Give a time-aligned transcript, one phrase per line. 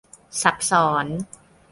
[0.41, 1.05] ซับซ้อน